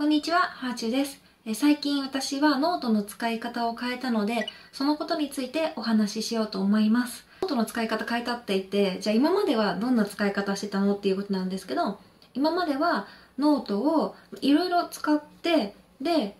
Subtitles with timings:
[0.00, 1.20] こんにちは、ハーチューです。
[1.54, 7.26] 最近私はノートの使い方を変えたので、そのことについてお話ししようと思います。
[7.42, 12.00] ノートの使い方変えたって言って、じゃあ今まではどんな使い方してたのっていうことなんですけど、
[12.32, 13.08] 今までは
[13.38, 16.34] ノートをいろいろ使って、で、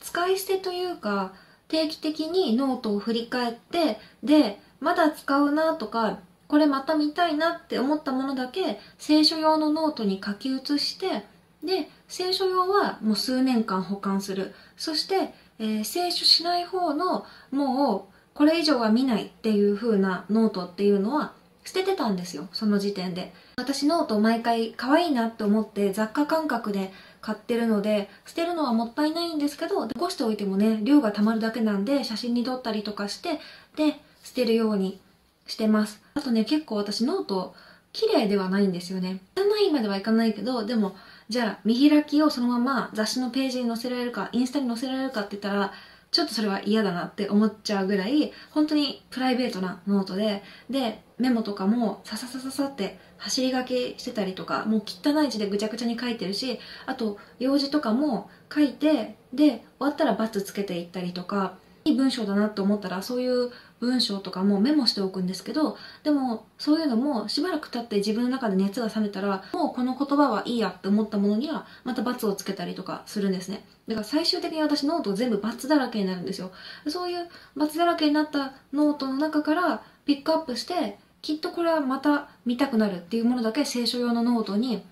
[0.00, 1.34] 使い捨てというか、
[1.68, 11.26] 定期的にノートを振り返って、で、まだ使うなとか、これまた見たいなって思ったものだけ清書用のノートに書き写して
[11.62, 14.54] で清書用はもう数年間保管する。
[14.76, 21.32] そして、えー清書しない方のもうこれ以上は見ないっていう風なノートっていうのは
[21.64, 23.32] 捨ててたんですよその時点で。
[23.56, 33.40] 私ノート毎回可愛いなって思って雑貨感覚で買ってるので捨てるのはもったいないんですけど残しておいてもね量がたまるだけなんで写真に撮ったりとかして
[33.76, 35.00] で捨てるように
[35.46, 36.00] してます。
[36.14, 37.54] あとね結構私ノート
[37.98, 39.20] 綺麗ではないんですよね。
[39.36, 40.94] 汚いまではいかないけどでも
[41.28, 45.72] じゃあ見開きをそのまま雑誌のページに載せられるかインスタに載せられるかって言ったら
[46.12, 61.58] ちょっとそれは嫌だなって思っちゃうぐらい本当にプライベートなノートででメモとかもさささささって走り書きしてたりとかもう汚い字でぐちゃぐちゃに書いてるしあと用事とかも書いてで終わったらバツつけていったりとか
[61.92, 63.50] いい文章だなって思ったらそういう
[63.80, 73.64] 文章とかもメモしておくんですけどでもそういうのもしばらく経って自分の中で熱が冷めたらもうこの言葉はいいやって思ったものにはまた×をつけたりとかするんですね。
[73.86, 76.50] だから最終的に私ノート全部×だらけになるんですよ。
[76.88, 84.82] そういう×だらけになったノートの中からピックアップしてきっとこれはまた見たくなるっていうものだけ清書用のノートに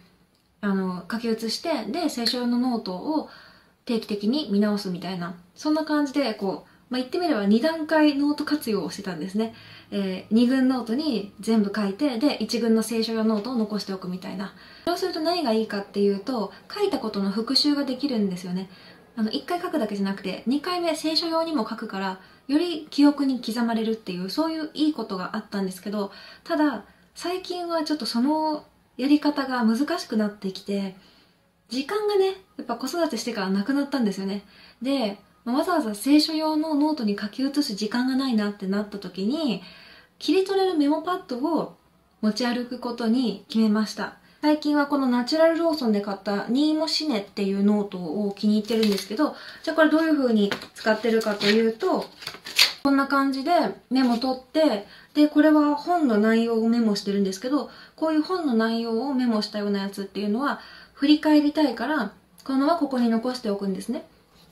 [0.60, 3.28] あの書き写してで清書用のノートを
[3.84, 9.54] 定期的に見直すみたいなそんな感じでこうまあ、言ってみれば2段階ノート活用をしてたんですね。
[9.90, 14.54] えー、2群ノートに全部書いて、で、1群の清書用ノートを残しておくみたいな。
[14.86, 18.70] そうすると何がいいかっていうと、書いたことの復習ができるんですよね。
[19.16, 26.12] あの、1回書くだけじゃなくて、2回目清書用にも書くから、より記憶に刻まれるっていう、そういういいことがあったんですけど、
[26.44, 26.84] ただ、
[27.14, 28.64] 最近はちょっとその
[28.96, 30.96] やり方が難しくなってきて、
[31.68, 34.44] 時間がね、やっぱ子育てしてからなくなったんですよね。
[34.82, 35.18] で、
[35.52, 39.62] わざわざ清書用のノートに書き写す時間がないなってなった時に
[40.18, 41.76] 切り取れるメモパッドを
[42.20, 44.16] 持ち歩くことに決めました。
[44.42, 49.34] 最近はこのナチュラルローソンで買ったニーモシネっていうノートを気に入ってるんですけど
[49.64, 52.06] じゃあこれどういう風に使ってるかというと
[52.84, 53.50] こんな感じで
[53.90, 60.60] メモ取ってでこれは本の内容をメモしてるんですけどこういう本の内容をメモしたようなやつっていうのは
[60.92, 62.12] 振り返りたいから
[62.44, 64.04] このままここに残しておくんですね。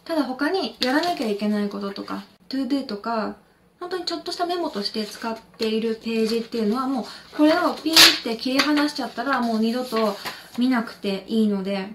[0.04, 3.36] ただ他にやらなきゃいけないこととか ToDo とか
[3.80, 7.04] 本当にちょっとしたメモとして使っているページっていうのはもう
[7.36, 10.16] これをピーって切り離しちゃったらもう二度と
[10.58, 11.88] 見なくていいので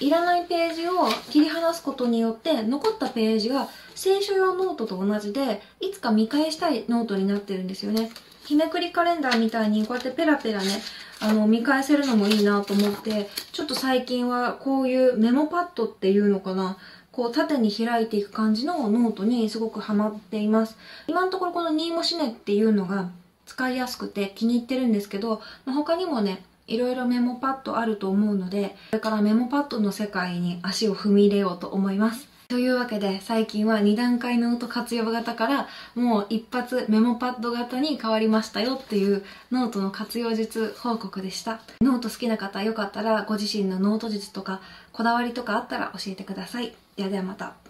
[0.00, 8.10] いらないページを切り離すことによって残ったページが清書用ノートと同じでいつか見返したいノートになってるんですよね。
[8.44, 10.82] 日めくりカレンダーみたいにこうやってペラペラね
[11.20, 16.76] あの見返せるのもいいなと思ってちょっと最近はこういうメモパッドっていうのかな。
[17.12, 20.76] こう縦に開いていく感じのノートにすごくハマっています。
[21.06, 23.10] 今のところこのニーモシネっていうのが
[23.44, 32.31] 使いやすくて気に入ってるんですけど、他にもね、いろいろメモパッドあると思うので、これからメモパッドの世界に足を踏み入れようと思います。
[32.52, 41.62] というわけで最近は2段階ノート活用型からもう一発メモパッド型に変わりましたよっていうノートの活用術報告でした。
[41.80, 44.60] ノート好きな方よかったらご自身のノート術とか
[44.92, 46.74] こだわりとかあったら教えてください。
[46.94, 47.61] ではではまた。